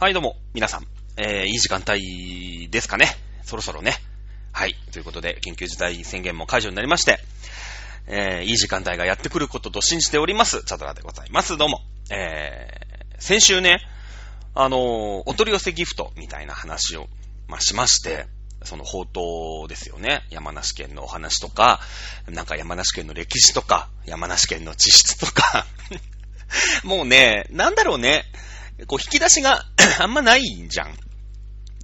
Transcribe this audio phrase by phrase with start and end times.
[0.00, 0.86] はい、どうも、皆さん。
[1.18, 3.18] えー、いい時間帯ですかね。
[3.42, 3.96] そろそろね。
[4.50, 4.74] はい。
[4.92, 7.18] ということで、緊急事態宣言も解除になりまして、
[8.06, 10.64] えー、いい時間帯がやってくることと信じております。
[10.64, 11.58] チャドラでございます。
[11.58, 11.82] どうも。
[12.10, 13.82] えー、先週ね、
[14.54, 17.06] あのお取り寄せギフトみたいな話を、
[17.46, 18.24] まあ、しまして、
[18.64, 20.22] その、宝刀ですよね。
[20.30, 21.78] 山梨県のお話とか、
[22.26, 25.66] なんか山梨県の歴史とか、山梨県の地質とか、
[26.84, 28.24] もうね、なんだろうね、
[28.86, 29.64] こう、引き出しが
[30.00, 30.96] あんまないんじゃん。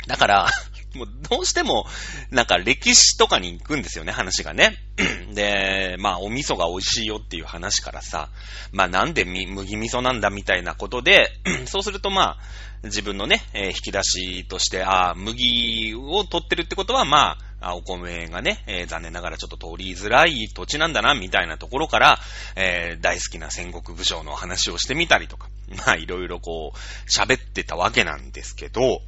[0.06, 0.50] だから、
[0.94, 1.86] もうどうしても、
[2.30, 4.76] なんか歴史とかに行くんですよね、話がね。
[5.34, 8.30] で、まあ、お味噌が美味しいよっていう話からさ、
[8.72, 11.32] まあ、なんで麦味噌なんだみたいなことで、
[11.66, 12.38] そうするとまあ、
[12.84, 22.20] 自分のね、えー引き出しとして、ああ、麦を取ってるってことは、まあ、お米がね、えー残念ながらちょっと通りづらい土地なんだな、みたいなところから、
[22.54, 25.48] えー大好きな戦国武将の話をしてみたりとか、
[25.86, 26.78] まあ、いろいろこう、
[27.10, 29.02] 喋ってたわけなんですけど、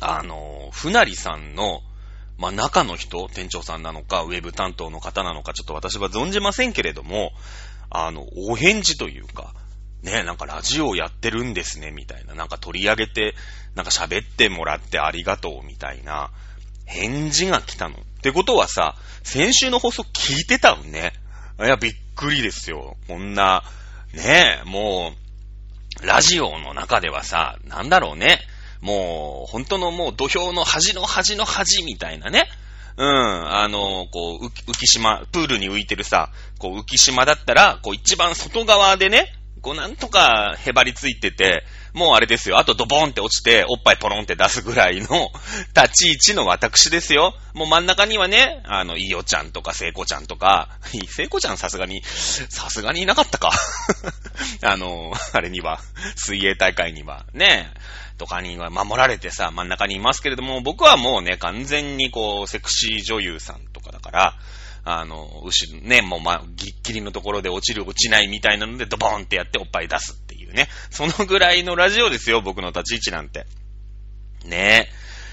[0.00, 1.82] あの、船りさんの、
[2.38, 7.32] まあ、中の人、店長さんなのか、ウェブ担当の方なのか、ちょっと私は存じませんけれども、
[7.88, 9.54] あの、お返事というか、
[10.02, 12.34] ね、なんかラジオやってるんですね、みたいな。
[12.34, 13.34] なんか取り上げて、
[13.74, 16.30] なんか喋ってもらってありがとう、みたいな、
[16.84, 17.96] 返事が来たの。
[17.96, 21.12] ってことはさ、先週の放送聞いてたのね。
[21.58, 22.96] いや、びっくりですよ。
[23.08, 23.64] こんな、
[24.12, 25.25] ねえ、もう、
[26.02, 28.40] ラジオの中ではさ、なんだろうね。
[28.80, 32.48] もう、本当のもう土俵の端の端の端みたいなね。
[32.98, 41.64] うん、あの、こう、浮浮島、プールに浮いてるさ、こう、浮島だったら、こう、一番外側でね、こう、なんとかへばりついてて、
[41.96, 42.58] もうあれですよ。
[42.58, 45.32] あとドボンって落ちて、おっぱいポロンって出すぐらいの
[45.74, 47.34] 立ち位置の私ですよ。
[47.54, 50.68] もう真ん中にはね、あの、いおちゃんとか聖子ちゃんとか、
[51.08, 53.50] 聖子ちゃん さすがに、さすがにいなかったか。
[54.62, 55.80] あの、あれには、
[56.16, 57.72] 水泳大会には、ね、
[58.18, 64.34] とかには守られてさ、真ん中にいますけれども、僕はもうね、完全にこう、セクシー女優さんとかだから、
[64.88, 70.68] あの、後ろ、ね、もうま、ぎっきりのところで落ちる落ちないみたいなので、ドボーンってやっておっぱい出すっていうね。
[70.90, 73.46] そのぐらいのラジオですよ、僕の立ち位置なんて。
[74.44, 74.88] ね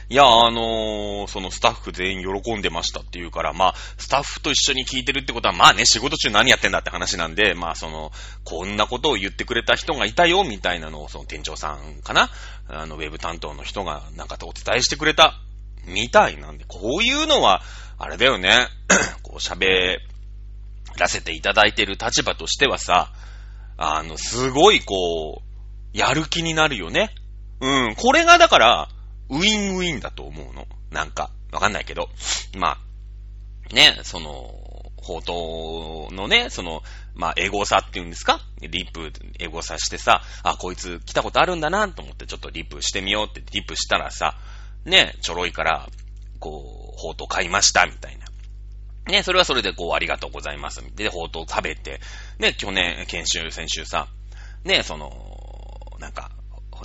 [0.09, 0.13] え。
[0.13, 8.11] いや、あのーそのスタッフ全員喜んでましたっていうから、まあ、スタッフと一緒に聞いてるってことは、まあね、仕事中何やってんだって話なんで、まあ、その、
[8.43, 12.31] こんなことを言ってくれた人がいたよ、みたいなのを、その店長さんかな
[12.67, 15.39] あの、ウェブ担当の人が、なんかお伝えしてくれた、
[15.85, 17.61] みたいなんで、こういうのは、
[17.97, 18.67] あれだよね、
[19.35, 19.97] う喋
[20.97, 23.11] らせていただいてる立場としてはさ、
[23.77, 27.13] あの、すごいこう、やる気になるよね。
[27.59, 28.89] うん、これがだから、
[29.29, 30.67] ウィンウィンだと思うの。
[30.91, 32.09] なんか、わかんないけど。
[32.55, 32.77] ま
[33.71, 36.81] あ、ね、その、宝刀のね、その、
[37.15, 38.39] まあ、エゴサっていうんですか？
[38.61, 44.37] リップ、エゴサしてさ、あ、こいつ来たことあるんだなと思ってちょっとリップしてみようってリップしたらさ、
[44.85, 45.89] ね、ちょろいから、
[46.39, 48.27] こう、宝刀買いました、みたいな。
[49.07, 50.81] ね、それはそれでこう、ありがとうございます。
[50.95, 51.99] で、宝刀食べて、
[52.39, 54.07] ね、去年、研修、先週さ、
[54.63, 55.11] ね、その、
[55.99, 56.31] なんか、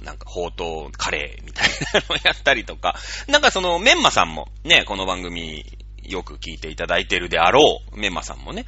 [0.03, 2.97] なんか、宝刀カレーみたいなのをやったりとか、
[3.29, 5.65] なんかその、メンマさんも、ね、この番組、
[6.03, 8.65] よく聞いていただいてるであろう、メンマさんもね、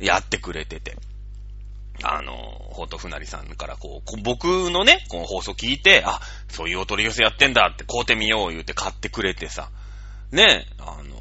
[0.00, 0.96] やってくれてて、
[2.02, 2.32] あの、
[2.70, 9.70] ほうとうふなりさんからこう、僕のね、この放送聞いて、あ、そういうお取り寄せやってんだって買うてみよう言うて買ってくれてさ、
[10.30, 11.17] ね、あの、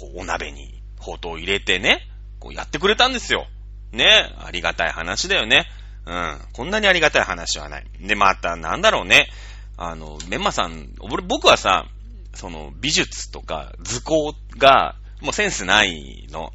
[0.00, 3.46] こう、お鍋にほうとう入れてね、こうやってくれたんですよ。
[3.92, 5.66] ね、ありがたい話だよね。
[6.06, 6.38] うん。
[6.54, 7.86] こんなにありがたい話はない。
[8.00, 9.28] で、また、なんだろうね。
[9.76, 11.86] あの、メンマさん、俺、僕はさ、
[12.34, 16.52] その、美術とか図工が、もうセンスないの。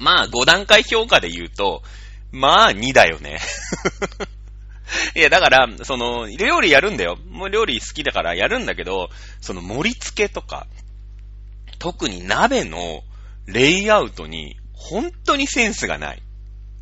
[0.00, 1.82] まあ、5段階評価で言うと、
[2.32, 3.38] まあ、2だよね。
[5.14, 7.16] いや、だから、その、料理やるんだよ。
[7.30, 9.08] もう料理好きだからやるんだけど、
[9.40, 10.66] その盛り付けとか、
[11.84, 13.02] 特に鍋の
[13.44, 16.22] レイアウトに、本当にセンスがない。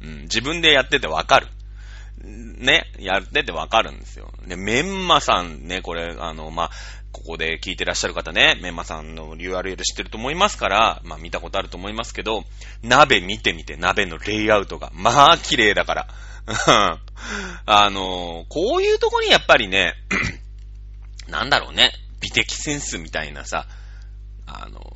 [0.01, 1.49] うん、自分でやっててわかる。
[2.25, 4.31] ね、やっててわかるんですよ。
[4.47, 6.71] で、メンマさんね、これ、あの、まあ、
[7.11, 12.45] ここで聞いてらっしゃる方ね、メンマさんの URL 知ってると思いますから、まあ見たことあると思いますけど、
[12.85, 14.93] 鍋見てみて、鍋のレイアウトが。
[14.95, 16.09] まあ、綺麗だから。
[17.67, 19.95] あの、こういうとこにやっぱりね、
[21.27, 21.91] なんだろうね、
[22.21, 23.67] 美的センスみたいなさ、
[24.47, 24.92] あの、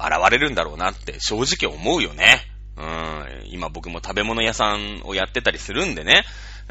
[0.00, 2.40] 現れるんだろうなって正直思うよね。
[2.76, 6.24] うん、今僕も食べ物屋さんをやってたりするんでね、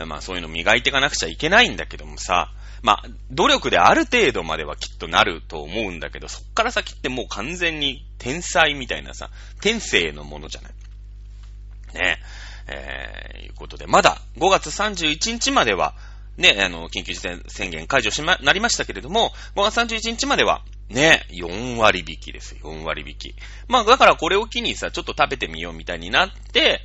[0.06, 2.52] まあそういうの磨いていかなくちゃいけないんだけどもさ、
[2.82, 9.30] まあ努力である程度まではきっとなると思うんだけど、そっから先ってもう完全に天才みたいなさ、
[9.62, 10.72] 天性のものじゃない。
[11.94, 12.20] ね。
[12.68, 15.96] え、ーいうことで、まだ5月31日までは、
[16.38, 23.36] ね、あの、緊急事態宣言解除しま、なりましたけれども、5月31日までは、ね、4割引きですよ、4割引き。
[23.68, 26.82] まあ、だからこれを機にさ、ちょっと食べてみようみたいになって、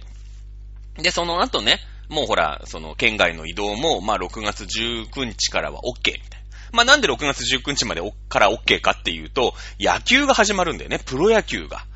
[0.96, 6.22] で、その後ね、もうほら、その、県外の移動も、まあ、6月19日からは OK みたいな。
[6.72, 11.86] まあ、なんで6月19日までから OK かっていうと、野球が始まるんだよね、プロ野球が。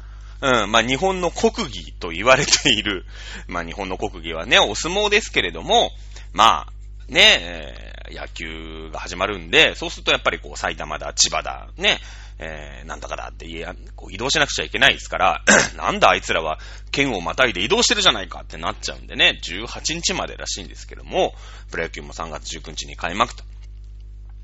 [0.41, 3.05] うん、まあ、日本の国技と言われている、
[3.49, 5.91] まあ、日本の国技はね、お相撲ですけれども、
[6.33, 6.73] まあ、
[7.09, 12.01] ね、えー、野球が始まるんで、そうするとやっぱりこう、埼玉だ、千葉だ、ね、
[12.39, 15.43] えー、なんだかだって家、こう移動しなくちゃいけないですから、
[15.77, 16.59] なんだあいつらは
[16.91, 21.35] 県をまたいで移動してるじゃないかってなっちゃうんでね、18日までらしいんですけども、
[21.71, 23.45] プロ野球も3月19日に開幕と。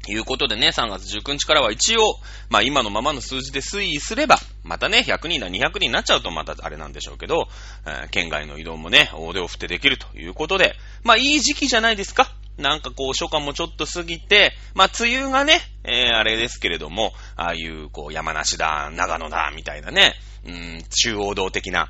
[0.08, 2.18] いうことでね、3月19日からは一応、
[2.48, 7.46] まあ今のままの数字で推移すれば、またね、100人だ、200人になっちゃうとまたあれなんでしょうけど、
[7.86, 10.74] えー、県外の移動もね、大手を振ってできるということで、
[11.04, 12.32] まあいい時期じゃないですか。
[12.58, 20.14] なんかこう、初夏もちょっと過ぎて、まあ梅雨がね、えー、あれですけれども、ああいうこう、山梨だ、長野だ、みたいなね、
[20.44, 21.88] うん、中央道的な、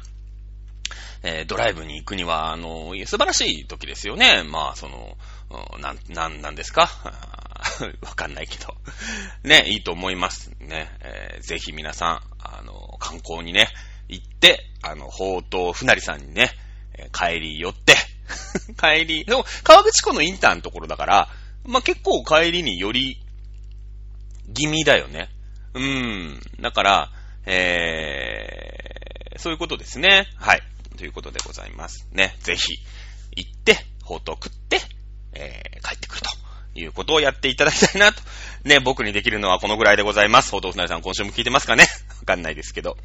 [1.24, 4.42] えー、ドライブに行くには、あの、素晴らしい時ですよね。
[4.44, 5.16] まあ、その、
[5.78, 6.90] なん、なん、なんですか？
[8.02, 8.74] わかんないけど。
[9.44, 10.50] ね、いいと思います。
[10.60, 13.68] ね、えー、ぜひ皆さん、あの、観光にね、
[14.08, 16.50] 行って、あの、宝刀船りさんにね、
[17.12, 17.94] 帰り寄って、
[18.78, 21.28] 帰り、でも、川口湖のインターのところだから、
[21.64, 23.20] まあ、結構帰りにより、
[24.54, 25.30] 気味だよね。
[25.74, 26.42] うーん。
[26.60, 27.10] だから、
[27.46, 30.28] えー、そういうことですね。
[30.36, 30.62] はい。
[30.98, 32.06] ということでございます。
[32.12, 32.36] ね。
[32.40, 32.78] ぜひ、
[33.36, 34.80] 行って、宝刀食って、
[35.32, 36.42] えー、帰ってくると。
[36.74, 38.22] いうことをやっていただきたいなと。
[38.64, 40.50] ね、僕にできるのはこのぐらいでございます。
[40.50, 41.86] 報道船さん今週も聞いてますかね？
[42.20, 42.96] わかんないですけど。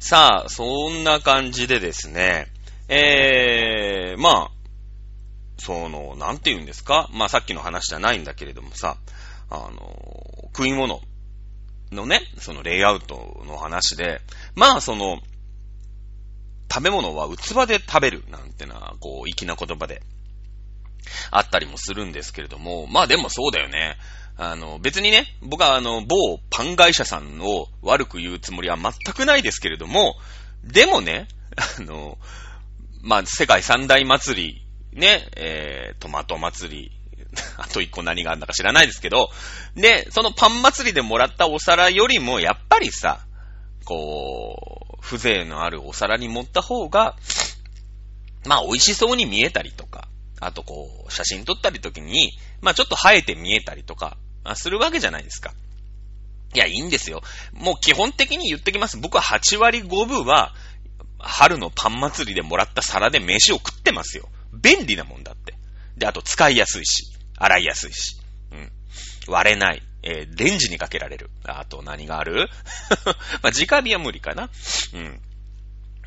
[0.00, 2.48] さあ、そんな感じでですね、
[2.92, 4.50] えー、まあ、
[5.58, 7.08] その、なんて言うんですか？
[7.12, 8.96] まあさっきの話じゃないんだけれどもさ、
[9.48, 9.96] あの、
[10.46, 11.00] 食い物
[11.92, 14.20] のね、そのレイアウトの話で、
[14.56, 15.20] まあその、
[16.72, 20.02] 食べ物は器で食べるなんてな、こう、粋な言葉で
[21.30, 23.96] あったりもするんですけれども、まあでもそうだよね。
[24.36, 30.16] あの、別にね、僕はあの、某パン会社さんを悪く言うつもりは全くないですけれども、
[30.64, 31.28] でもね、
[31.78, 32.18] あの、
[33.02, 36.92] まあ、世界三大祭り、ね、えー、トマト祭り、
[37.56, 39.30] あと一個何があるんだか知らないですけど、
[39.74, 43.20] で、そのパン祭りでもらったお皿よりも、やっぱりさ、
[43.84, 47.16] こう、風情のあるお皿に盛った方が、
[48.44, 50.08] まあ、美味しそうに見えたりとか、
[50.40, 52.32] あとこう、写真撮ったり時に、
[52.62, 54.16] まあちょっと生えて見えたりとか、
[54.54, 55.52] するわけじゃないですか。
[56.54, 57.22] いや、いいんですよ。
[57.52, 58.96] もう基本的に言ってきます。
[58.96, 60.54] 僕は8割5分は、
[61.20, 64.28] 春のパン祭りでもらった皿で飯を食ってますよ。
[64.52, 65.54] 便利なもんだって。
[65.96, 68.18] で、あと使いやすいし、洗いやすいし。
[68.52, 68.72] うん。
[69.28, 69.82] 割れない。
[70.02, 71.30] えー、レンジにかけられる。
[71.44, 72.48] あと何がある？
[73.42, 74.50] まあ、直火は無理かな。
[74.94, 75.20] うん。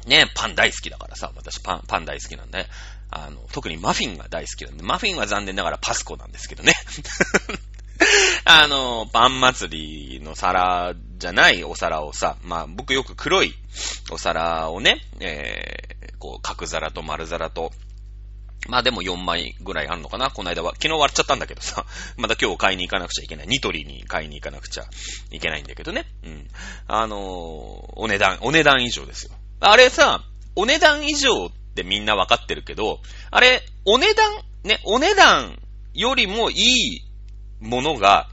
[0.07, 2.67] ねパン大好きだからさ、私パン、パン大好きなんで、
[3.09, 6.73] あの、特にマフィンが大好きなんで、マフィンは残念ながらパスコなんですけどね。
[8.45, 13.53] あの、パン祭りの皿じゃないお皿をさ、まあ僕よく黒い
[14.11, 17.71] お皿をね、えー、こう角皿と丸皿と、
[18.67, 20.71] まあでも4枚ぐらいあるのかなこの間は。
[20.75, 21.85] 昨日割っちゃったんだけどさ。
[22.17, 23.47] また今日買いに行かなくちゃいけない。
[23.47, 24.85] ニトリに買いに行かなくちゃ
[25.31, 26.05] いけないんだけどね。
[26.23, 26.47] うん。
[26.87, 27.19] あのー、
[27.95, 29.31] お値段、お値段以上ですよ。
[29.59, 30.23] あれさ、
[30.55, 33.01] お値段以上ってみんなわかってるけど、
[33.31, 34.31] あれ、お値段、
[34.63, 35.59] ね、お値段
[35.93, 37.01] よりもいい
[37.63, 38.29] ものが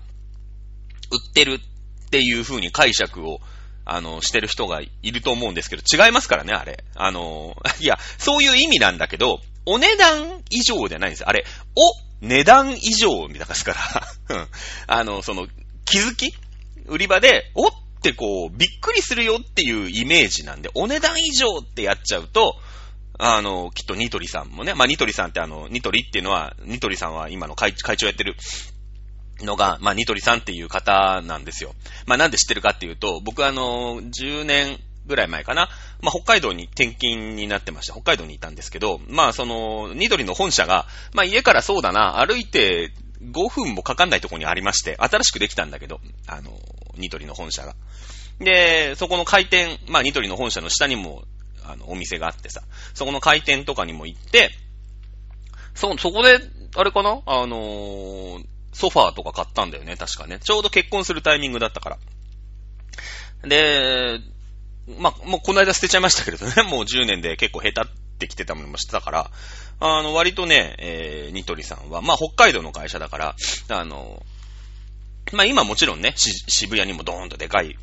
[1.10, 3.40] 売ってるっていう風に解釈を、
[3.84, 6.84] あの、してる人がいると思うんですけど、違いますからね、あれ。
[6.94, 11.24] あの、 いや、そういう意味なんだけど、お値段以上じゃないんです。
[11.24, 11.44] あれ、
[11.74, 13.74] お値段以上みたいなですか
[14.28, 14.48] ら、
[14.86, 15.46] あの、その、
[15.84, 16.34] 気づき
[16.86, 17.70] 売り場で、おっ
[18.02, 22.60] てこう、びっくりするよっていうイメージなんで、お値段以上ってやっちゃうと、
[23.22, 28.34] あの、きっとニトリさんもね、まあニトリさんってあの、ニトリっていうのは、ニトリさんは今の会会長やってる
[29.42, 31.74] のが、まあニトリさんっていう方なんですよ。
[32.06, 35.68] まあなんで知ってるかっていうと、僕あの、10年ぐらい前かな。
[36.00, 37.92] まあ、北海道に転勤になってました。
[37.92, 42.92] 北海道にいたんですけど、まあ、その、ニトリの本社が、まあ、家からそうだな、歩いて
[43.22, 46.52] 5分もかかんないとこにありまして、新しくできたんだけど、あの、
[46.96, 47.74] ニトリの本社が。
[48.38, 51.24] で、そこの開店、まあ、ニトリの本社の下にも、
[51.64, 52.62] あの、お店があってさ、
[52.94, 54.50] そこの開店とかにも行って、
[55.74, 56.40] そ、そこで、
[56.76, 57.20] あれかな？
[57.26, 60.38] あのー、ソファーとか買ったんだよね、確かね。
[60.40, 61.98] ちょうど結婚するタイミングだったから。
[63.48, 64.20] で、
[64.98, 69.30] まあ、もうこの間捨てちゃいましたけれどね、 もう10年で結構下手ってきてたものもしてたから、
[69.80, 73.36] あの、割とね、えー、ニトリさんは、まあ、北海道の会社だから、
[73.68, 74.24] あの、
[75.32, 77.76] まあ、今もちろんね、渋谷にもドーンとでかい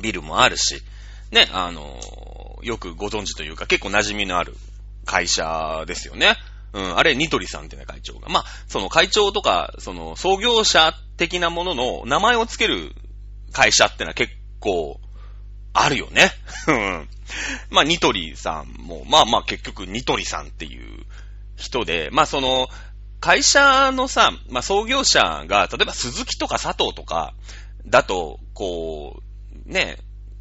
[0.00, 0.82] ビルもあるし、
[1.30, 4.56] ね、あの、よくご存知というか、結構馴染みのある
[5.04, 6.36] 会社ですよね。
[6.72, 8.28] うん、あれ、ニトリさんってね、会長が。
[8.28, 12.94] まあ、その会長とか、その創業者的なものの名前をつける
[13.52, 15.00] 会社ってのは結構
[15.72, 16.30] あるよね。
[16.68, 17.08] うん。
[17.70, 21.06] まあ、ニトリさんも、まあまあ結局ニトリさんっていう
[21.56, 22.68] 人で、まあその、
[23.20, 27.34] 会社のさ、まあ創業者が、例えば鈴木とか佐藤とか、
[27.86, 29.22] だと、こ
[29.66, 29.98] う、ね、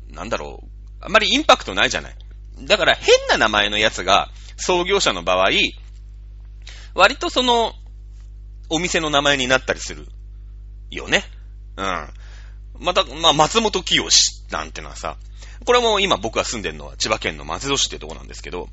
[0.09, 0.67] なんだろう、
[1.01, 2.15] あまりインパクトないじゃない。
[2.61, 5.49] だから変な名前のやつが創業者の場合、
[6.97, 7.73] 割とその、
[8.69, 10.07] お店の名前になったりする
[10.89, 11.23] よね。
[11.77, 12.09] うん。
[12.79, 14.03] また、まあ、松本清
[14.51, 15.15] なんてのはさ、
[15.63, 18.67] これも今僕が住んでるのは千葉県の松戸市ってとこなんですけど、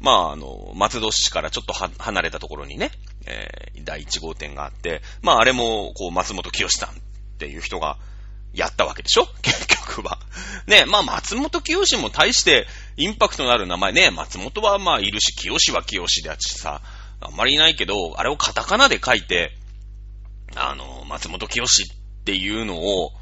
[0.00, 2.92] まあ、あの、松戸市からちょっと離れたところにね、
[3.26, 6.92] えー、第1号店があって、まあ、あれも、こう、松本清さんっ
[7.38, 7.98] ていう人が
[8.52, 9.26] やったわけでしょ？
[9.42, 10.20] 結局は。
[10.68, 16.80] ね、まあ、松本清も大してインパクトのある名前ね、松本はまあいるし、清は清であっちさ、
[17.20, 19.52] あんまりいないけど、あれをカタカナで書いて、
[20.56, 21.66] あの、松本清っ
[22.24, 23.12] ていうのを、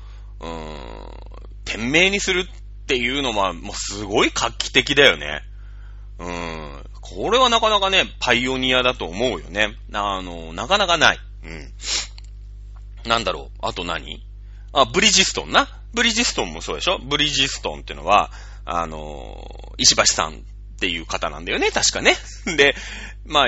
[0.40, 1.08] うーん、
[1.64, 5.42] 店名にするっていうのは、もうすごい画期的だよね。
[6.18, 6.84] うーん。
[7.00, 9.76] これはなかなかね、パイオニアだと思うよね。
[9.92, 11.18] あの、なかなかない。
[11.44, 11.72] うん。
[13.08, 13.58] なんだろう。
[13.62, 14.24] あと何？
[14.72, 15.68] あ、ブリヂストンな。
[15.92, 16.98] ブリヂストンもそうでしょ？
[16.98, 18.30] ブリヂストンってのは、
[18.64, 20.44] あの、石橋さん
[20.82, 22.16] っていう方なんだよね、確かね。
[22.56, 22.74] で、
[23.24, 23.46] まあ、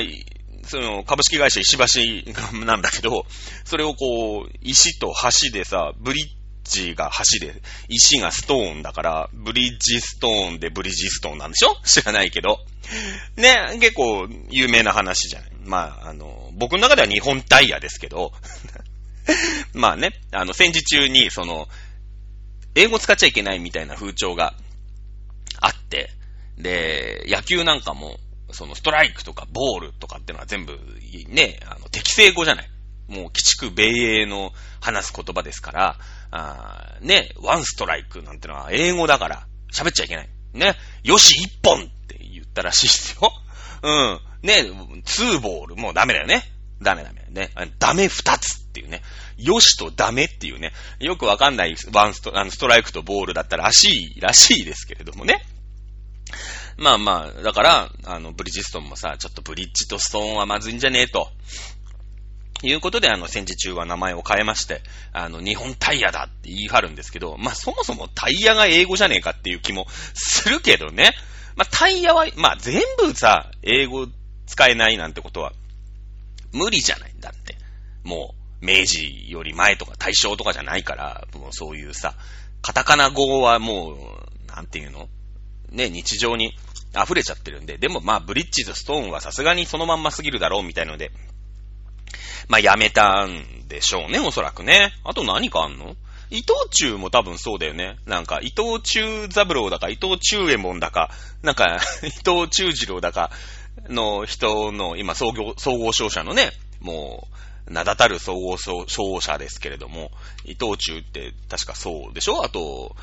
[0.69, 1.77] その、株式会社石
[2.23, 3.27] 橋なんだけど、
[3.65, 5.13] それをこう、石と
[5.43, 6.27] 橋でさ、ブリッ
[6.63, 7.11] ジが
[7.41, 11.77] 橋で、石がストーンだから、ブリッジストーンでブリッジストーンなんでしょ？
[11.85, 12.61] 知らないけど。
[13.37, 15.51] ね、結構有名な話じゃない？
[15.65, 18.31] まあ、あの、僕の中では日本タイヤですけど、
[19.75, 21.69] まあね、あの、戦時中に、その、
[22.77, 24.55] 英語使っちゃいけないみたいな風潮が
[25.61, 26.11] あって、
[26.59, 28.19] で、野球なんかも、
[28.53, 30.79] そのストライクとかボールとかってのは全部、
[31.29, 32.71] ね、あの、適正語じゃない。
[33.09, 35.99] もう、鬼畜米英の話す言葉ですから、
[36.31, 40.29] あね、ワンストライクなんてのは英語だから、喋っちゃいけない。
[40.53, 43.33] ね、よし一本って言ったらしいですよ。
[43.83, 44.21] うん。
[44.43, 44.65] ね、
[45.05, 46.45] ツーボールもうダメだよね。
[46.81, 47.25] ダメダメ。
[47.31, 47.51] ね。
[47.79, 49.03] ダメ二つっていうね。
[49.37, 50.73] よしとダメっていうね。
[51.01, 55.45] よくわかんないワンスト、あのストライクとボールだったらしい、らしいですけれどもね。
[56.77, 61.29] まあまあ、だから、あの、ブリヂストンもさ、ちょっとブリッジとストーンはまずいんじゃねえと。
[62.63, 71.13] いうことで、あの、戦時中は名前を変えまして、あの、日本タイヤだって言い張るんですけど、まあ、そもそもタイヤが英語じゃねえかっていう気もするけどね。
[71.57, 74.09] まあ、タイヤは、まあ、全部さ、英語
[74.47, 75.53] 使えないなんてことは、
[76.53, 77.57] 無理じゃないんだって。
[78.03, 82.15] もう、明治より前とか大正とかじゃないから、もうそういうさ、
[82.63, 85.09] カタカナ語はもう、なんていうの？
[85.75, 86.55] ね、日常に
[86.97, 91.11] 溢れちゃってるんで、でもまあ、ブリッジズ、ストーンはさすがにそのまんますぎるだろうみたいので、
[92.49, 94.93] まあ、やめたんでしょうね、おそらくね。
[95.05, 95.97] あと何かあんの？
[96.31, 97.97] 伊藤忠も多分そうだよね。
[98.07, 101.11] なんか、伊藤忠三郎だか、伊藤忠右衛門だか、
[101.43, 103.31] なんか、 伊藤忠次郎だか
[103.89, 107.29] の人の、今、総合、総合商社のね、も
[107.69, 110.11] う、名だたる総合商社ですけれども、
[110.45, 112.45] 伊藤忠って確かそうでしょ？
[112.45, 112.95] あと、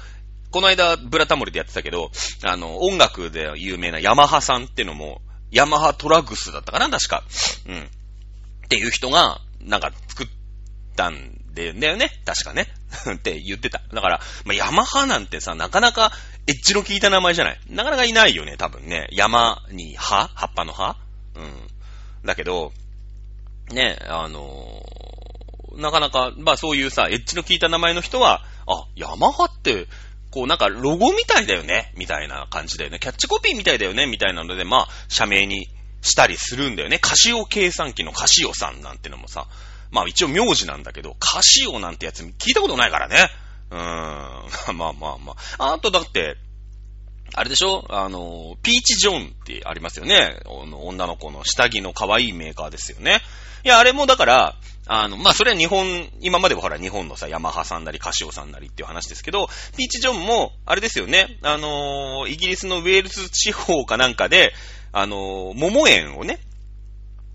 [0.51, 2.11] この間、ブラタモリでやってたけど、
[2.43, 7.23] あの、音楽で有名なヤマハさんってのも、ヤマハトラグスだったかな確か。
[7.67, 7.89] うん。
[8.65, 10.27] っていう人が、なんか作っ
[10.95, 12.09] たんでだよね。
[12.25, 12.67] 確かね。
[13.15, 13.81] って言ってた。
[13.93, 16.11] だから、まあ、ヤマハなんてさ、なかなか
[16.47, 17.59] エッジの効いた名前じゃない。
[17.69, 19.07] なかなかいないよね、多分ね。
[19.11, 20.97] 山に葉葉っぱの葉
[21.35, 21.67] うん。
[22.25, 22.73] だけど、
[23.71, 29.87] ね、あのー、なかなか、まあそういうさ、エッジの効いた名前の人は、あ、ヤマハって、
[30.31, 32.99] こうなんかロゴみたいだよねみたいな感じだよね。
[32.99, 35.67] キャッチコピーみたいだよねみたいなので、まあ、社名に
[36.01, 36.97] したりするんだよね。
[36.99, 39.47] カシオ計算機のカシオさんなんてのもさ、
[39.91, 43.29] まあ一応名字なんだけど、カシオなんてやつ聞いたことないからね。
[43.69, 44.77] うーん。
[44.77, 45.73] まあまあまあ。
[45.73, 46.37] あとだって、
[47.33, 47.85] あれでしょ？
[47.89, 50.39] あの、ピーチジョンってありますよね。
[50.45, 53.21] 女の子の下着の可愛いメーカーですよね。
[53.63, 54.55] いや、あれもだから、
[54.93, 64.51] あの、まあ、それは日本、今まではほら日本のさ、ヤマハさんなりカシオさんなりっていう話ですけど、ピーチジョンも、あれですよね、あのー、イギリスのウェールズ地方かなんかで、
[64.91, 66.41] あのー、桃園をね、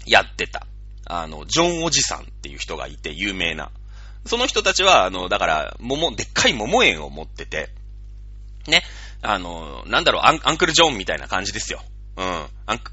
[0.04, 0.66] やってた。
[1.06, 3.70] あの、ジョンおじさんっていう人がいて、有名な。
[4.26, 7.70] その人たちは、あの、だから、桃、でっかい桃園を持ってて、
[8.68, 8.82] ね、
[9.22, 11.80] あの、なんだろう、アンアンクルジョンみたいな感じですよ。
[12.16, 12.22] う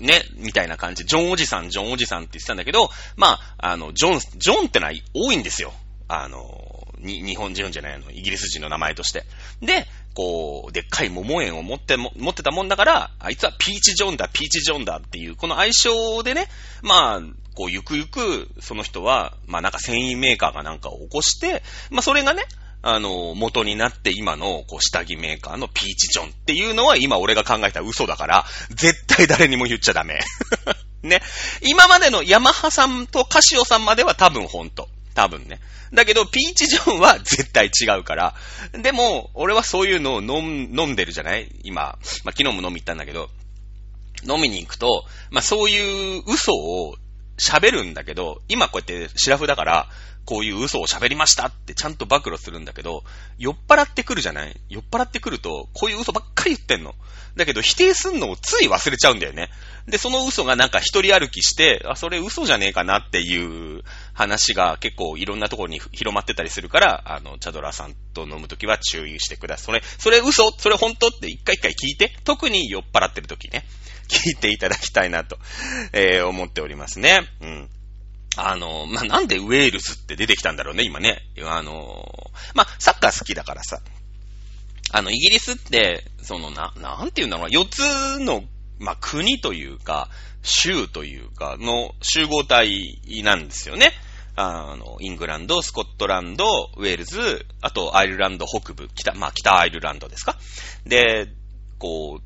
[0.01, 0.05] ん。
[0.05, 1.05] ね、みたいな感じ。
[1.05, 5.73] ジョンおじさん、ジョンおじさんって言ってたんだけど、まあ、あの、ジョン、ジョンってのは多いんですよ。
[6.07, 9.23] あの、に、日本人じゃないの、イギリス人の名前として。
[9.61, 16.49] で、こう、でっかい桃園を持っても、持ってたもんだから、あいつはピーチジョンだ、ピーチジョンだっていう、この相性でね、
[16.81, 17.21] まあ、
[17.55, 22.43] こう、ゆくゆく、その人は、まあなんか繊維メーカーがなんかを起こして、まあそれがね、
[22.85, 30.19] あの、元になって今の、こう、下着メーカーのピーチジョンっていうのは今俺が考えた嘘だから、絶対誰にも言っちゃダメ。
[31.01, 31.21] ね。
[31.61, 34.89] 今までのヤマハさんとカシオさんまでは多分本当。
[35.15, 35.59] 多分ね。
[35.93, 38.35] だけど、ピーチジョンは絶対違うから。
[38.73, 41.49] でも、俺はそういうのを飲飲んでるじゃない？
[41.63, 41.81] 今。
[41.81, 41.97] まあ、
[42.35, 43.29] 昨日も飲み行ったんだけど、
[44.27, 46.97] 飲みに行くと、まあ、そういう嘘を
[47.37, 49.89] 喋るんだけど、今こうやってシラフだから、
[50.25, 53.03] こういう嘘を喋りましたってちゃんと暴露するんだけど、
[53.37, 54.55] 酔っ払ってくるじゃない？
[54.69, 56.95] 酔っ払ってくると、こういう嘘ばっかり言ってんの。
[57.35, 59.49] だけど否定すんのをつい忘れちゃうんだよね。
[59.87, 63.81] で、その嘘がなんか一人歩きして、あ、それ嘘じゃねえかなっていう
[64.13, 69.65] 話が結構いろんなところに広まってたりするから、あの、チャドラさんと飲むときは注意してください。
[69.65, 70.51] それ、それ嘘？
[70.57, 71.07] それ本当？
[71.07, 73.65] って一回一回聞いて、特に酔っ払ってるときね、
[74.07, 75.37] 聞いていただきたいなと、
[75.91, 77.27] えー、思っておりますね。
[77.41, 77.69] うん。
[78.35, 81.21] あの、まあ、なんでウェールズって出てきたんだろうね、今ね。
[81.43, 83.79] あの、まあ、サッカー好きだからさ。
[84.91, 88.43] あの、イギリスって、その、な、なんて言うんだろうな、四つの、
[88.79, 90.09] まあ、国というか、
[90.41, 93.91] 州というか、の集合体なんですよね。
[94.35, 100.37] あの、イングランド、スコットランド、ウェールズ、あとアイルランド北部、北、まあ、北アイルランドですか？
[100.87, 101.27] で、
[101.77, 102.19] こ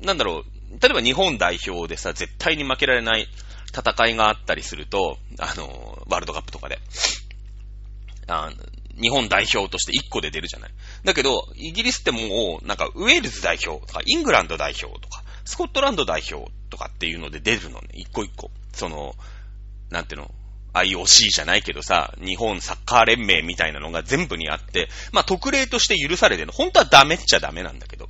[0.00, 3.26] う、なんだろう、例えば日本代表でさ、絶対に負けられない
[3.68, 6.78] 戦いがあったりすると、あの、ワールドカップとかで、
[8.26, 8.50] あ
[9.00, 10.70] 日本代表として1個で出るじゃない。
[11.04, 18.50] だけど、イギリスってもう、なんか、ウェールズ代表とか、イングランド代表とか、スコットランド代表とかっていうので出るのね、一個一個。
[18.72, 19.14] その、
[19.90, 20.30] なんていうの、
[20.74, 26.52] IOC じゃないけどさ、日本サッカー連盟みたいなのが全部にあって、まあ特例として許されてるの。
[26.52, 28.08] 本当はダメっちゃダメなんだけど。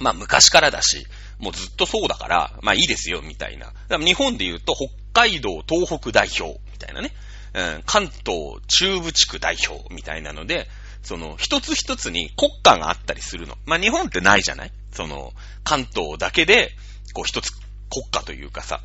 [0.00, 1.06] まあ昔からだし、
[1.38, 3.72] もうずっとそうだから、まあいいですよ、みたいな。
[3.98, 7.12] 日本で言うと、北海道東北代表、みたいなね。
[7.54, 10.68] うん、関東中部地区代表、みたいなので、
[11.02, 13.56] その、一つ一つに国家があったりするの。
[13.64, 14.72] まあ日本ってないじゃない？
[14.92, 16.72] その、関東だけで、
[17.12, 17.62] こう一つ国
[18.10, 18.80] 家というかさ、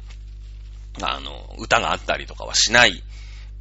[1.01, 3.01] あの、歌があったりとかはしない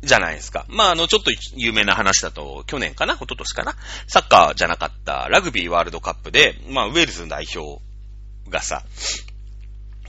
[0.03, 0.67] じゃないですか。
[0.69, 3.15] まあ、あの、ちょっと有名な話だと、去年かな？
[3.15, 3.77] 一昨年かな？
[4.07, 7.81] サッカーじゃなかったラグビーワールドカップで、まあ、ウェールズの代表
[8.51, 8.85] がさ、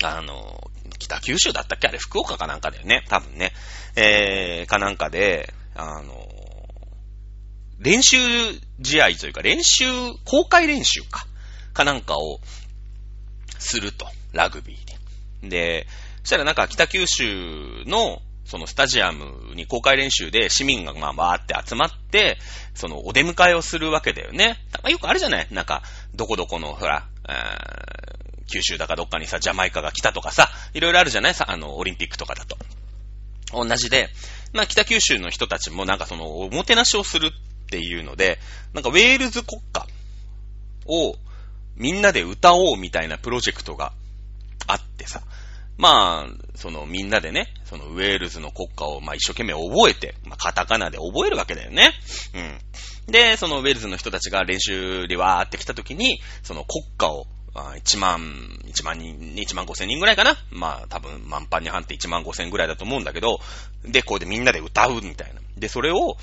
[0.04, 1.88] あの、北九州だったっけ？
[1.88, 3.06] あれ、福岡かなんかだよね。
[3.08, 3.54] 多分ね。
[3.96, 6.28] えー、かなんかで、あの、
[7.80, 8.18] 練習
[8.84, 9.86] 試合というか、練習、
[10.26, 11.26] 公開練習か。
[11.74, 12.40] かなんかを
[13.58, 14.08] すると。
[14.34, 15.50] ラグビーで。
[15.50, 15.88] で、
[16.22, 22.38] そしたらなんか北九州のそのスタジアムに公開練習で市民がまあわーって集まって、
[22.74, 24.58] そのお出迎えをするわけだよね。
[24.90, 25.48] よくあるじゃない？
[25.52, 25.84] なんか、
[26.16, 27.08] どこどこの、ほら、
[28.48, 31.34] 九州だかどっかにさ、ジャマイカが来たとかさ、いろいろあるじゃない？
[31.34, 32.58] さ、あの、オリンピックとかだと。
[33.54, 34.10] 同じで、
[34.54, 37.32] まあ北九州の人たちもなんかその、おもてなしをするっ
[37.70, 38.40] ていうので、
[38.74, 39.88] なんかウェールズ国歌
[40.86, 41.16] を
[41.76, 43.94] みんなで歌おうみたいなプロジェクトが
[44.68, 45.22] あってさ、
[45.78, 51.94] まあ、そのみんなでね、そのウェールズの国歌をまあ一生懸命覚えて、まあカタカナで覚えるわけだよね。
[52.36, 52.40] う
[53.10, 53.12] ん。
[53.12, 58.20] で、そのウェールズの人たちが練習でわーって来た時に、その国歌を1万、
[58.66, 63.40] 1万人、1万5千人ぐらいかなまあ多分満帆に半って1万5千ぐらいだと思うんだけど、
[63.84, 65.42] で、こうでみんなで歌うみたいな。
[65.58, 66.18] で、それを、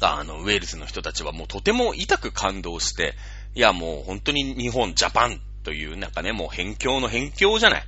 [0.00, 3.14] あの、ウェールズの人たちはもうとても痛く感動して、
[3.54, 7.84] いやもう本当に日本、ジャパンというなんかね、もう辺境の辺境じゃない。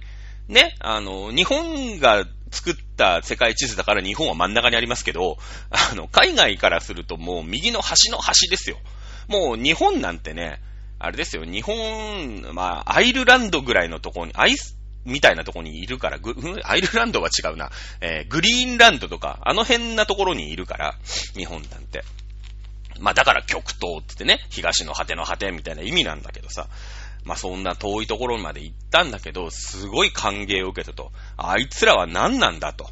[0.49, 5.39] ね、あの、日本が作った世界地図だから日本は真ん中にありますけど、
[5.71, 8.79] あの、海外からするともう右の端の端ですよ。
[9.29, 10.61] もう日本なんてね、
[10.99, 17.71] あれですよ、日本、まあ、アイルランドぐらいのとこに、アイス、みたいなとこにいるから、ぐ、アイルランドは違うな。
[18.01, 20.95] えー、グリーンランドとか、あの辺なところにいるから、
[21.35, 22.03] 日本なんて。
[22.99, 26.69] まあだから極東ってね、東の果ての果てみたいな意味なんだけどさ、
[27.25, 31.13] まあ、そんな遠いところまで行ったんだけど、すごい歓迎を受けたと。
[31.37, 32.89] あいつらは何なんだと。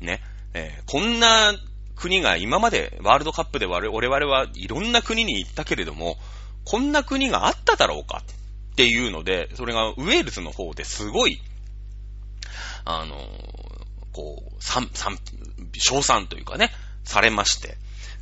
[0.00, 0.20] ね。
[0.54, 1.54] えー、こんな
[1.94, 6.16] 国が今までワールドカップで我々はいろんな国に行ったけれども、
[6.64, 8.22] こんな国があっただろうか？
[8.72, 11.40] っていうので、それがウェールズの方ですごい、
[12.84, 13.16] あの、
[14.12, 15.18] こう、賛、賛、
[15.74, 16.70] 賞賛というかね、
[17.04, 17.76] されまして。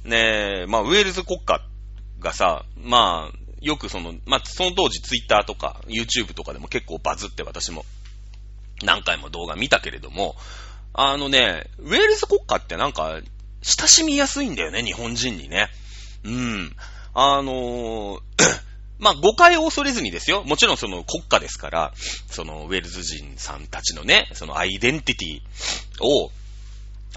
[0.04, 1.60] ねまあ、ウェールズ国家
[2.18, 7.84] がさ、まあ、よくその、まあ、その当時ツイッターとか YouTube とかでも結構バズって私も
[8.82, 10.34] 何回も動画見たけれども、
[10.92, 13.20] あのね、ウェールズ国家ってなんか、
[13.62, 15.68] 親しみやすいんだよね、日本人にね。
[16.24, 16.76] うん。
[17.14, 18.20] あのー
[18.98, 20.44] まあ、誤解を恐れずにですよ。
[20.44, 21.92] もちろんその国家ですから、
[22.30, 26.30] そのウェルズ人さんたちのね、そのアイデンティティを、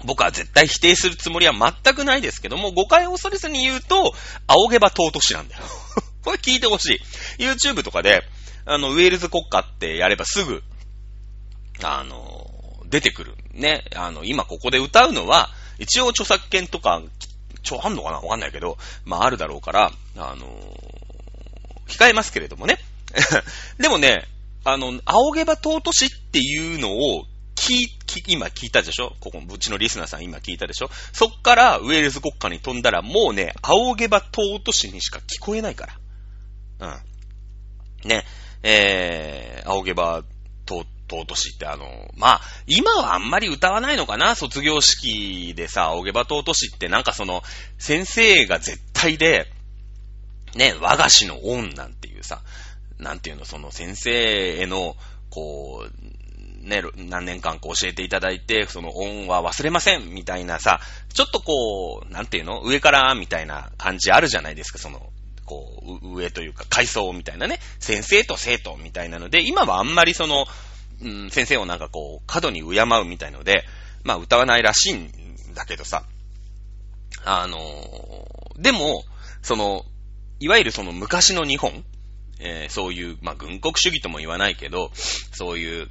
[0.04, 4.14] 僕は絶対否定するつもりは全くないですけども、誤解を恐れずに言うと、
[4.48, 5.62] 仰げば尊しなんだよ。
[6.24, 7.00] これ聞いてほし
[7.38, 7.44] い。
[7.44, 8.24] YouTube とかで、
[8.64, 10.64] あの、ウェールズ国家ってやればすぐ、
[11.84, 12.50] あの、
[12.86, 13.36] 出てくる。
[13.52, 13.84] ね。
[13.94, 17.00] あの、今ここで歌うのは、一応著作権とか、
[17.66, 18.16] ちょ、あんのかな？
[18.18, 20.46] わかんないけど、まああるだろうから、あの、
[21.88, 22.78] 控えますけれどもね。
[23.78, 24.26] でもね、
[24.64, 27.24] あの、青毛羽尊しっていうのを
[27.54, 29.14] 聞、聞、今聞いたでしょ？
[29.20, 30.90] ここ、うちのリスナーさん今聞いたでしょ？
[31.12, 35.86] そっからウェールズ国家に飛んだらもうね、青毛羽尊しにしか聞こえないか
[36.78, 36.96] ら。
[38.04, 38.08] うん。
[38.08, 38.24] ね、
[38.62, 40.22] えー、青毛羽
[41.08, 47.42] 尊しってあの、まあ、今はあんまり歌わないのかな卒業式でさ、青毛羽尊しってなんかその、
[47.78, 49.46] 先生が絶対で、
[50.54, 52.40] ね、和菓子の恩なんていうさ、
[52.98, 54.96] なんていうの、その先生への、
[55.30, 60.80] こう、ね、何年間こう教えていただいて、その恩は忘れませんみたいなさ、
[61.12, 65.10] ちょっとこう、なんていうの上からみたいな感じあるじゃないですか、その、
[65.44, 70.46] こう、上というか階層みたいなね、先生と生徒みたいなので、今はあんまりその、
[71.02, 73.64] うん、先生をなんかこう、過度に敬うみたいので、
[74.04, 75.10] まあ歌わないらしいん
[75.54, 76.04] だけどさ、
[77.24, 79.04] あのー、でも、
[79.42, 79.84] その、
[80.38, 81.84] いわゆるその昔の日本、
[82.38, 85.88] えー、そういう、まあ、軍国主義とも言わないけど、そういう、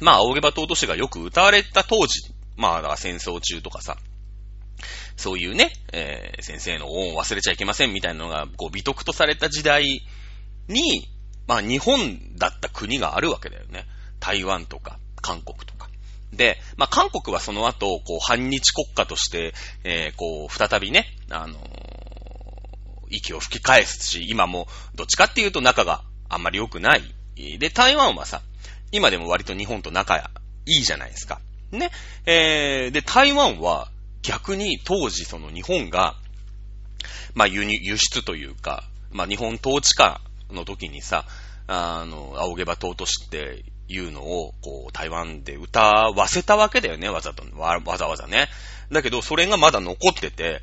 [0.00, 3.96] まあ、青毛羽尊氏がよく歌われた当時、まあ、戦争中とかさ、
[5.16, 10.02] そういうね、えー、先生の恩を忘れちゃいけませんみたいなのが、こう、美徳とされた時代
[10.68, 11.08] に、
[11.46, 13.86] まあ、日本だった国があるわけだよね。
[14.22, 15.88] 台湾とか、韓国とか。
[16.32, 19.52] で、まあ、韓国はその後、こう、反日国家として、
[19.84, 22.02] えー、こう、再びね、あのー
[23.12, 27.02] 息を吹き返すし、今もどっちかっていうと仲があんまり良くない。
[27.58, 28.42] で、台湾はさ、
[28.90, 30.16] 今でも割と日本と仲
[30.66, 31.40] いいじゃないですか。
[31.70, 31.90] ね。
[32.26, 33.90] えー、で、台湾は
[34.22, 36.16] 逆に当時その日本が、
[37.34, 41.26] まあ輸入、輸出というか、まあ日本統治下の時にさ、
[41.72, 48.48] あの、青毛羽尊しっていうのを、こう、台湾で歌わせたわけだよね、わざと、わざわざね。
[48.90, 50.60] だけど、それがまだ残ってて、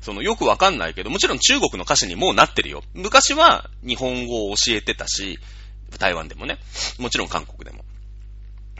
[0.00, 2.82] そのよくわかんないけど、もちろん中国の歌詞にもうなってるよ。
[2.94, 5.38] 昔は日本語を教えてたし、
[5.98, 6.58] 台湾でもね。
[6.98, 7.84] もちろん韓国でも。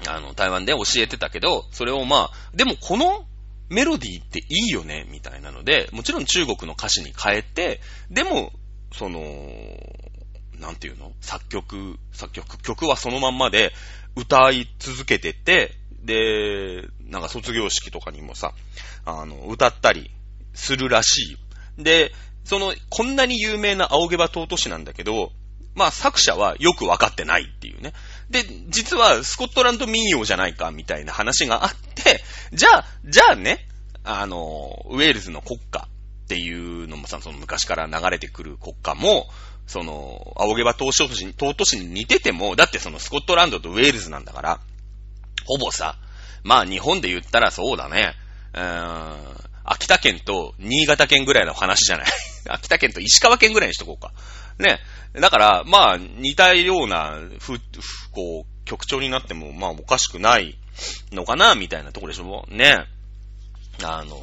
[0.09, 3.27] あの、台湾で教えてたけど、それをまあ、でもこの
[3.69, 8.53] メロディーっていいよね、みたいなので、もちろん中国の歌詞に変えて、でも、
[8.93, 9.21] その、
[10.63, 11.13] なんていうの？
[11.21, 13.73] 作曲、作曲、曲はそのまんまで
[14.17, 15.73] 歌い続けてて、
[16.03, 18.55] で、なんか卒業式とかにもさ、
[19.05, 20.11] あの、歌ったり
[20.55, 21.37] するらし
[21.79, 21.83] い。
[21.83, 22.13] で、
[22.45, 25.33] その、こんなに有名な青毛羽尊氏なんだけど、
[25.75, 27.93] まあ作者はよくわかってないっていうね。
[28.31, 32.23] で、実はスコットランド民謡じゃないかみたいな話があって、
[32.53, 33.67] じゃあ、じゃあね、
[34.05, 39.27] あの、ウェールズの国歌っていうのもさ、その昔から流れてくる国歌も、
[39.67, 44.61] その、青毛羽尊氏尊氏に似てても、だってそのスコットランドとウェールズなんだから、
[45.47, 45.97] ほぼさ、
[46.45, 48.15] まあ日本で言ったらそうだね、
[48.55, 52.07] うーん、秋田県と新潟県ぐらいの話じゃない？
[52.49, 54.13] 秋田県と石川県ぐらいにしとこうか。
[54.59, 54.81] ね。
[55.15, 57.61] だから、まあ、似たような、ふ、ふ、
[58.11, 60.59] こう、局長になっても、まあ、おかしくない
[61.13, 62.45] のかな、みたいなところでしょ？
[62.49, 62.85] ね。
[63.85, 64.21] あの、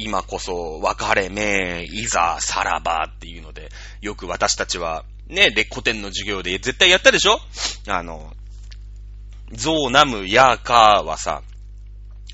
[0.00, 3.68] 今こそ、別れめ、いざ、さらばっていうので、
[4.00, 7.40] よく私たちは、ね、で、古典の授業で絶対やったでしょ？
[7.88, 8.32] あの、
[9.50, 11.42] ゾーナムヤーカーはさ、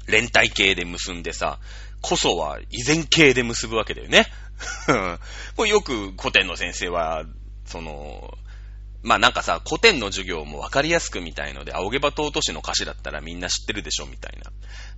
[0.06, 1.58] 連帯形で結んでさ、
[2.02, 4.26] こそは依然形で結ぶわけだよね。
[5.56, 7.24] これよく古典の先生は、
[7.64, 8.36] その、
[9.04, 14.50] まあなんかさ、古典の授業もわかりやすくみたいので、青毛羽尊しの歌詞だったらみんな知ってるでしょみたいな。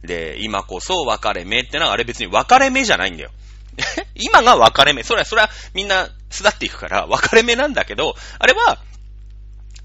[0.07, 3.33] で、今こそ別れ目ってのはあれ別に別れ目じゃないんだよ。
[4.15, 5.03] 今が別れ目。
[5.03, 8.79] それは、それはみんな巣立っていくから別れ目なんだけど、あれは、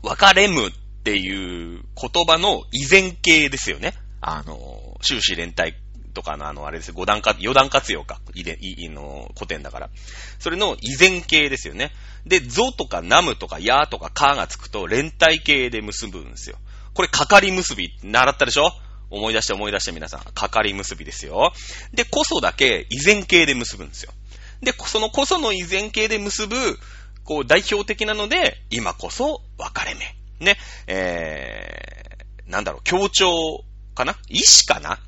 [0.04, 0.72] 別れむっ
[1.04, 3.96] ていう言葉の依然形ですよね。
[4.22, 5.74] あの、終始連帯
[6.12, 8.20] とかのあの、あれですよ、五段活、四段活用か。
[8.34, 9.90] いで、い、いの、古典だから。
[10.40, 11.92] それの依然形ですよね。
[12.26, 16.58] で、ゾとかナムとかヤとかカがつくと連帯形で結ぶんですよ。
[16.94, 18.72] これ、かかり結び、習ったでしょ？
[19.10, 20.22] 思い出して思い出して皆さん。
[20.22, 21.54] かかり結びですよ。
[21.94, 24.14] で、こそだけ依然形で結ぶんですよ。
[24.62, 26.80] で、そのこその依然形で結ぶ、
[27.24, 30.16] こう代表的なので、今こそ別れ目。
[30.46, 33.64] ね、えー、なんだろう、強調
[33.96, 34.16] かな？
[34.30, 35.00] 意志かな？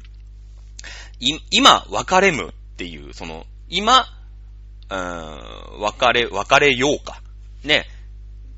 [1.20, 4.06] 今、別れむっていう、その、今、
[4.90, 7.22] うーん、別れ、別れようか。
[7.64, 7.88] ね。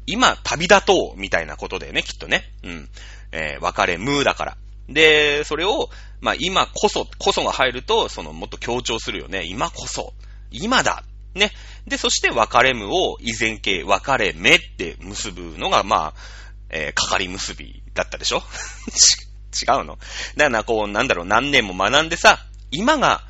[0.07, 2.43] 今、旅立とう、みたいなことだよね、きっとね。
[2.63, 2.89] うん。
[3.31, 4.57] えー、別れむだから。
[4.87, 5.89] で、それを、
[6.21, 9.43] まあ、今こそ、こそが入ると、その、もっと強調するよね。
[9.45, 10.13] 今こそ。
[10.51, 11.03] 今だ。
[11.33, 11.51] ね。
[11.87, 18.41] で、そして別れむを依然形、別れ目って結ぶのが、まあ、えー、かかり結びだったでしょ
[19.59, 19.99] 違うのだか
[20.35, 22.39] らな、こう、なんだろう、何年も学んでさ、
[22.71, 23.21] 今が、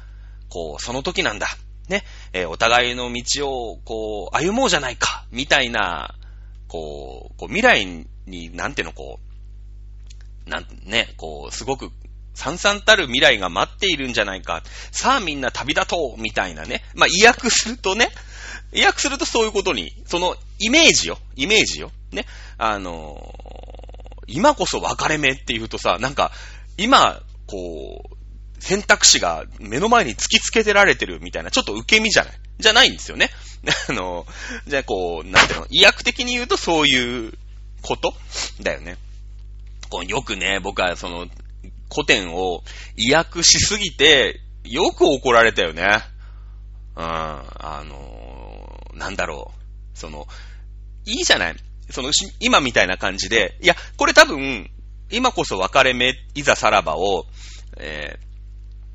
[0.49, 1.47] こう、その時なんだ。
[1.89, 2.03] ね。
[2.33, 5.25] えー、お互いの道を、こう、歩もうじゃないか。
[5.31, 6.15] みたいな、
[6.67, 7.85] こう、こう未来
[8.25, 9.19] に、なんていうの、こ
[10.47, 11.91] う、なん、ね、こう、すごく、
[12.33, 14.61] さんたる未来が待っているんじゃないか。
[14.91, 16.83] さあみんな旅立とうみたいなね。
[16.93, 18.09] まあ、意訳するとね、
[18.73, 21.17] 意訳するとそういうことに、そのイメージよ。
[21.35, 21.91] イメージよ。
[22.11, 22.25] ね。
[22.57, 23.33] あの、
[24.27, 26.31] 今こそ分かれ目って言うとさ、なんか、
[26.77, 28.15] 今、こう、
[28.63, 32.33] 選択肢が目の前に突きつけてられてるみたいな、ちょっと受け身じゃない？
[32.57, 33.29] じゃないんですよね。
[33.89, 34.25] あの、
[34.67, 37.33] じゃあこう、なんていうの、医薬的に言うとそういう
[37.81, 38.13] こと？
[38.61, 38.97] だよね。
[39.89, 41.27] こうよくね、僕はその、
[41.93, 42.63] 古典を
[42.97, 45.83] 医薬しすぎて、よく怒られたよね。
[46.95, 49.51] うん、あの、なんだろ
[49.93, 49.97] う。
[49.97, 50.27] その、
[51.05, 51.55] いいじゃない？
[51.89, 54.69] その、今みたいな感じで、いや、これ多分、
[55.11, 57.25] 今こそ別れ目、いざさらばを、
[57.77, 58.17] え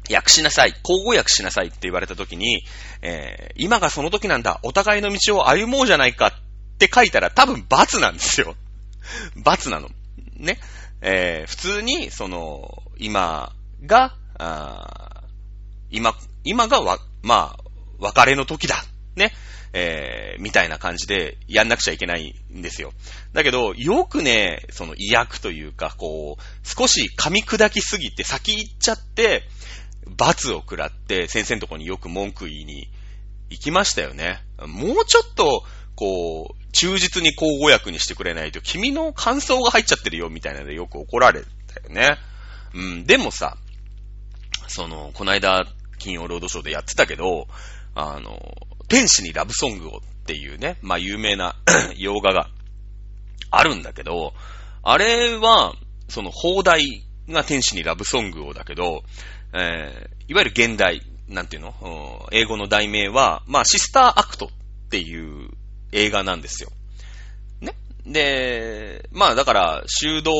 [0.09, 2.64] ー、訳しなさい、交互訳しなさいって言われた時に、
[3.03, 6.33] えー、今がその時なんだ、お互いの道を歩もうじゃないかっ
[6.79, 8.57] て書いたら多分罰なんですよ。
[9.37, 9.88] 罰なの。
[10.37, 10.59] ね。
[11.03, 13.53] えー、普通に、その、今
[13.87, 15.22] が、あ
[15.90, 17.64] 今、今がわ、まあ、
[17.98, 18.85] 別れの時だ。
[19.16, 19.33] ね。
[19.73, 22.92] えー、みたいな感じでやんなくちゃいけないんですよ。
[23.33, 29.44] だけど、よくね、その意訳というか、こう、少し噛み砕きすぎて先行っちゃって、
[30.16, 32.88] 罰を食らって、先生のとこによく文句言いに
[33.51, 34.42] 行きましたよね。
[34.59, 42.18] もうちょっと、こう、忠実に交互訳にしてくれないと、君の感想が入っちゃってるよ、みたいなのでよく怒られたよね。
[42.75, 43.57] うん、でもさ、
[44.66, 45.66] その、この間、
[45.99, 47.46] 金曜ロードショーでやってたけど、
[47.94, 48.57] あの、
[48.90, 51.55] 天使にラブソングをっていうね、まあ有名な
[51.96, 52.50] 洋画が
[53.50, 54.35] あるんだけど、
[54.83, 55.74] あれは、
[56.09, 59.05] その放題が天使にラブソングをだけど、
[59.55, 65.50] えー、いわゆる原題、なんていうの英語の題名は、まあ Sister Act っていう
[65.92, 66.70] 映画なんですよ。
[67.61, 67.74] ね？
[68.05, 70.33] で、まあだから、修道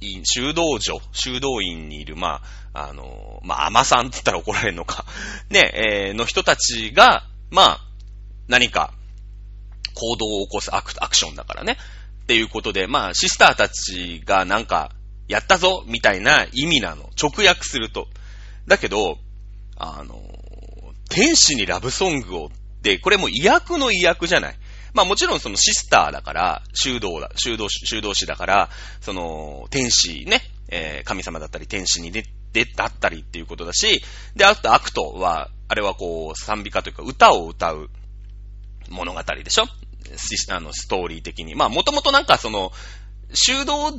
[0.00, 5.04] 院、修道女、修道院にいる、まあ、あの、まあ、尼さんって言ったら怒られるのか。
[5.50, 7.87] ね、えー、の人たちが、まあ、
[8.48, 8.92] 何か、
[9.94, 11.76] 行動を起こすアクアクションだからね。
[12.22, 14.92] っていうことで、まあ、シスターたちがなんか、
[15.28, 17.10] やったぞみたいな意味なの。
[17.20, 18.08] 直訳すると。
[18.66, 19.18] だけど、
[19.76, 20.20] あの、
[21.10, 24.56] 天使にラブソングをって、これも意訳の意訳じゃない。
[24.94, 34.02] まあもちろんそのシスターだから、修道だ、修道、修道士だから、その、天使ね、えー、神様だったり天使に出、出だったりっていうことだし、
[34.34, 37.90] で、あと Act は、あれはこう、賛美歌というか歌を歌う
[38.88, 39.64] 物語でしょ？
[40.50, 41.54] あの、ストーリー的に。
[41.54, 42.72] まあもともとなんかその、
[43.34, 43.92] 修道、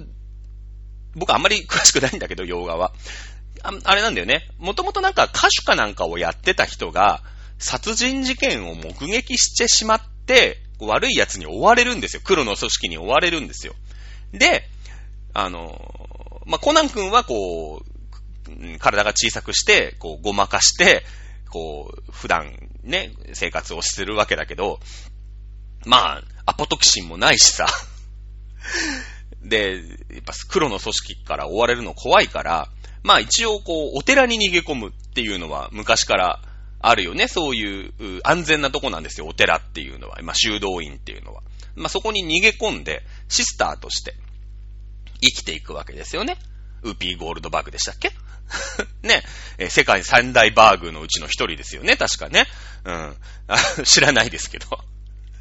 [1.16, 2.94] 僕あんまり詳しくないんだけど、洋画は。
[3.62, 4.50] ああれなんだよね。
[4.58, 7.22] もともとなんか歌手かなんかをやってた人が、
[7.58, 12.22] 殺人事件を目撃してしまって、悪い奴に追われるんですよ。
[12.24, 13.76] 黒の組織に追われるんですよ。
[14.32, 14.64] で、
[15.34, 21.04] あの、まあ、コナン君はこう、体が小さくして、こう、ごまかして、
[21.50, 24.80] こう、普段ね、生活をするわけだけど、
[25.86, 27.68] まあ、アポトキシンもないしさ。
[29.42, 29.78] で、
[30.12, 32.70] やっぱ黒の組織から追われるの怖いから、
[33.04, 36.42] まあ一応こう、お寺に逃げ込むっていうのは昔から
[36.82, 37.28] あるよね。
[37.28, 39.28] そういう安全なとこなんですよ。
[39.28, 40.20] お寺っていうのは。
[40.22, 41.42] まあ、修道院っていうのは。
[41.76, 44.16] まあ、そこに逃げ込んで、シスターとして
[45.22, 46.38] 生きていくわけですよね。
[46.84, 48.12] ウーピーゴールドバーグでしたっけ？
[49.04, 49.24] ね、
[49.58, 52.48] え世界三大バーグのうちの一人ですよね、確かね。
[52.84, 53.16] うん。
[53.84, 54.66] 知らないですけど。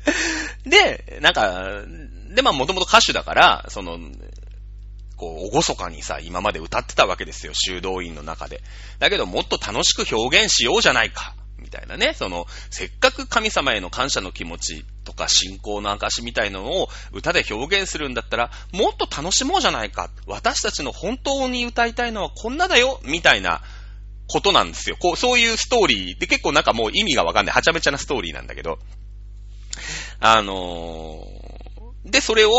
[0.64, 1.84] で、なんか、
[2.34, 3.98] で、まあ、もともと歌手だから、その、
[5.16, 8.62] こう、おごそかにさ、今まで歌ってたわけですよ、修道院の中で。
[8.98, 11.34] だけど、もっと楽しく表現しようじゃないか。
[11.58, 20.10] みたいなね、その、せっかく神様への感謝の気持ちとか信仰の証みたいのを歌で表現するんだったら、もっと楽しもうじゃないか。
[20.26, 23.62] 私たちの本当に歌いたいのはこんなだよ、みたいな
[24.28, 24.96] ことなんですよ。
[24.98, 28.78] こう、そういうストーリーで結構なんかもう意味がわかんない、はちゃめちゃなストーリーなんだけど、
[30.20, 32.50] あのー、で、それを、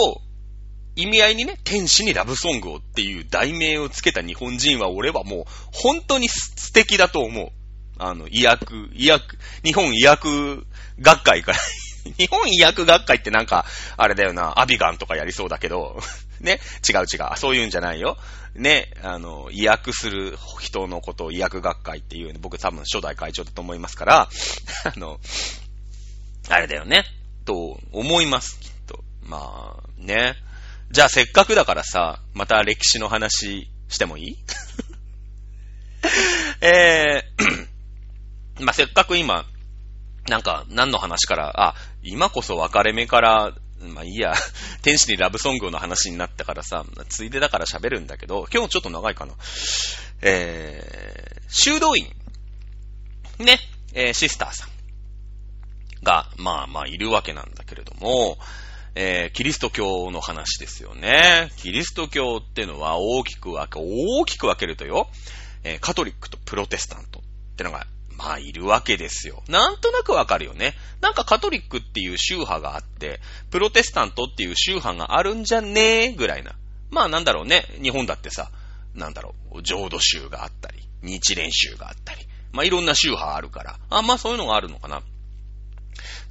[0.96, 7.52] 意味合いにね、天使にラブソングをっていう題名をつけた日本人は俺はもう本当に素敵だと思う。
[8.00, 10.66] あの、医薬、医薬、日本医薬
[11.00, 11.58] 学会から
[12.18, 13.66] 日本医薬学会ってなんか、
[13.98, 16.02] あれだよな、アビガンとかやりそうだけど
[16.40, 17.38] ね、違う違う。
[17.38, 18.18] そういうんじゃないよ。
[18.56, 24.30] ね、あの、医薬する人のことを医薬学会っていう、ね僕多分初代会長だと思いますから、
[24.86, 25.20] あの、
[26.48, 27.06] あれだよね、
[27.46, 29.04] と思います、きっと。
[29.24, 30.36] まあ、ね？
[30.92, 34.38] じゃあせっかくだからさ、また歴史の話してもいい？
[36.62, 37.68] えー、
[38.60, 39.45] まあ、せっかく今、
[40.28, 44.34] なんか、何の話から、あ、今こそ別れ目から、まあいいや、
[44.84, 49.34] 天使にラブソングの話になったからさ、ついでだから喋るんだけど、今日ちょっと長いかな。
[50.22, 52.06] えー、修道院。
[53.39, 53.60] ね、
[53.93, 54.69] えー、シスターさん。
[56.04, 58.38] が、まあまあいるわけなんだけれども、
[58.95, 61.52] えー、キリスト教の話ですよね。
[61.58, 65.10] キリスト教ってのは大きく分け、大きく分けるとよ、
[65.63, 67.24] えー、カトリックとプロテスタントっ
[67.56, 67.86] てのが、
[68.20, 69.44] まあいるわけですよ。
[69.48, 70.76] なんとなくわかるよね。
[71.00, 76.54] なんかカトリックっていう宗派があって、プロテスタントっていう宗派があるんじゃねえぐらいな。
[76.92, 77.64] まあなんだろうね。
[77.82, 78.52] 日本だってさ、
[78.94, 85.02] なんだろう、浄土宗があったり、日蓮宗があったり、まあいろんな宗派あるから、あ、まあそういうのがあるのかな。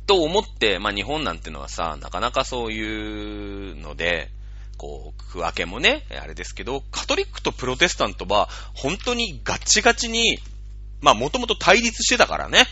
[0.06, 4.28] と思って、まあ日本なんてのはさ、なかなかそういうので、
[4.76, 10.38] こう、区分けもね、あれですけど、カトリックとプロテスタントは、本当にガチガチに、
[11.00, 12.64] まあもともと対立してたからね、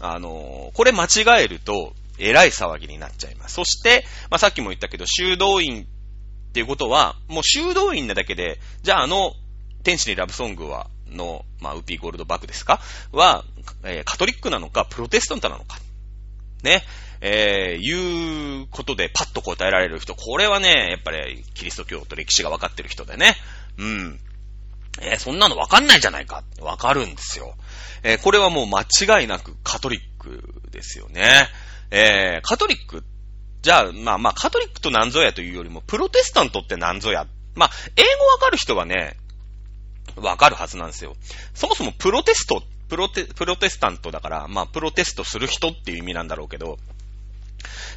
[0.00, 3.54] あのこれ間違えると、えらい騒ぎになっちゃいます。
[3.54, 9.34] そして、まあさっきも言ったけど、修道院っていうことは、もう修道院なだけで、じゃああの、
[9.82, 12.80] 天使にラブソングは、の、まあ、ウピーゴールドバックですか？
[13.12, 13.44] は、
[13.84, 15.76] えー、カトリックなのか、プロテスタントなのか？
[16.62, 16.82] ね、
[17.20, 23.34] えー、いうことでパッと答えられる人、これはね、やっぱりキリスト教と歴史が分かってる人でね、
[23.76, 24.20] うん。
[25.00, 27.54] えー、そんなの分かんないじゃないか分かるんですよ。
[28.02, 31.48] えー、これはもう間違いなくカトリックですよね。
[31.90, 33.04] えー、カトリック、
[33.62, 37.26] じゃあ、まあまあ、カトリックと何ぞやというよりも、プロテスタントって何ぞや。
[37.54, 39.16] まあ、英語わかる人はね、
[40.16, 41.16] わかるはずなんですよ。
[41.54, 46.78] そもそもプロテストプロテ、プロテスタントだから、まあ、プロテストする人っていう意味なんだろうけど、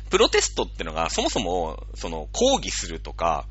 [0.10, 3.46] プロテストってのが、そもそも、その、抗議するとか、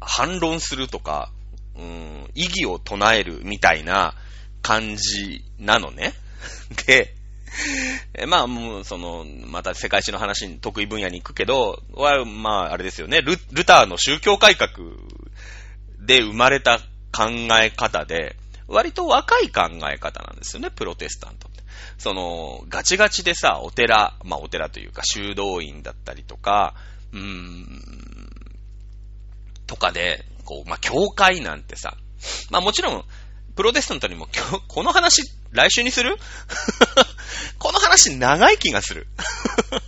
[0.00, 1.30] 反論するとか、
[1.76, 4.14] うん、意義を唱えるみたいな
[4.62, 6.14] 感じなのね。
[6.86, 7.14] で、
[8.26, 14.70] まあ、もう、その、また世界史の話に得意分野に行くけど、は、まあ、あれですよね、ル、ルターの宗教改革
[16.00, 16.78] で生まれた
[17.12, 21.62] 考え方で、割と若い考え方なんですよね、プロテスタントって。
[21.98, 26.74] その、ガチガチでさ、お寺、まあお寺というか修道院だったりとか、
[27.12, 28.33] うーん、
[29.66, 31.96] とかで、こう、まあ教会なんてさ、
[32.50, 33.04] まあもちろん、
[33.56, 34.28] プロテスタントにも、
[34.68, 35.22] この話、
[35.52, 36.16] 来週にする？
[37.58, 39.06] この話長い気がする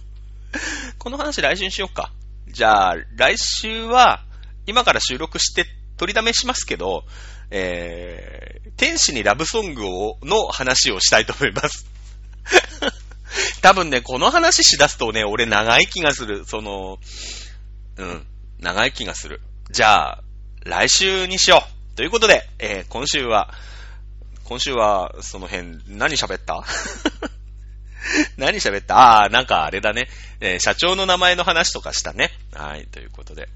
[0.99, 2.12] この話来週にしよっか。
[2.49, 4.25] じゃあ、来週は、
[4.67, 7.05] 今から収録して取りだめしますけど、
[7.51, 11.87] えー、天使にラブソングを、の話をしたいと思います。
[13.62, 16.45] 多分ね、この話しだすとね、俺長い気がする。
[16.47, 16.99] その、
[17.97, 18.27] うん、
[18.61, 19.41] 長い気がする。
[19.71, 20.23] じゃあ、
[20.65, 21.97] 来週にしよう。
[21.97, 23.53] ということで、えー、今週は、
[24.45, 26.65] 今週は、その辺、何喋った？
[28.39, 28.97] 何喋った？
[28.97, 30.09] ああ、なんかあれだね。
[30.41, 32.31] えー、社長の名前の話とかしたね。
[32.53, 33.49] はい、ということで。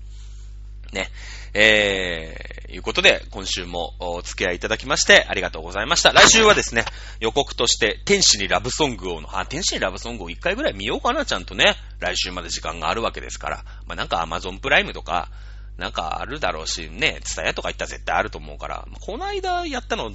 [0.93, 1.11] ね。
[1.55, 6.13] えー、いうことで、今週もお付き合いいただきましてありがとうございました。
[6.13, 6.85] 来週はですね、
[7.21, 11.77] 予告として、天使にラブソングをの、あ、天使にラブソングを一回ぐらい見ようかな、ちゃんとね。
[12.01, 13.65] 来週まで時間があるわけですから。
[13.87, 15.29] まあ、なんか Amazon プライムとか、
[15.79, 20.13] なんかあるだろうし、ね、ツタヤとか行ったら絶対あると思うから、この間やったの、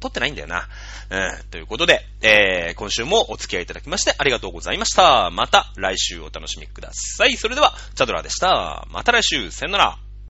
[0.00, 0.68] 撮ってないんだよな。
[1.10, 1.44] うん。
[1.50, 5.30] ということで、えー、今週もお付き合いいただきましてありがとうございました。
[5.30, 7.36] また来週お楽しみください。
[7.36, 8.86] それでは、チャドラでした。
[8.90, 10.05] また来週、さよなら。